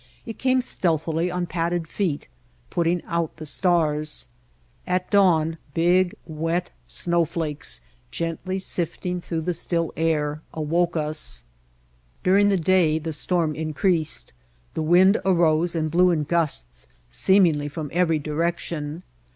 It 0.25 0.39
came 0.39 0.61
stealthily 0.61 1.29
on 1.29 1.45
padded 1.45 1.87
feet, 1.87 2.27
putting 2.71 3.03
out 3.03 3.37
the 3.37 3.45
stars. 3.45 4.27
At 4.87 5.11
dawn 5.11 5.59
big 5.75 6.15
wet 6.25 6.71
snowflakes 6.87 7.81
gently 8.09 8.57
sifting 8.57 9.21
through 9.21 9.41
the 9.41 9.53
still 9.53 9.93
air 9.95 10.41
awoke 10.55 10.97
us. 10.97 11.43
Snowstorm 12.23 12.35
and 12.35 12.49
Sandstorm 12.49 12.49
During 12.49 12.49
the 12.49 12.63
day 12.65 12.97
the 12.97 13.13
storm 13.13 13.55
increased. 13.55 14.33
The 14.73 14.81
wind 14.81 15.19
arose 15.23 15.75
and 15.75 15.91
blew 15.91 16.09
in 16.09 16.23
gusts 16.23 16.87
seemingly 17.07 17.67
from 17.67 17.91
every 17.93 18.17
direction. 18.17 19.03